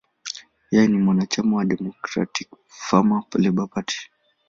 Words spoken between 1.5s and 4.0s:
wa Democratic–Farmer–Labor Party.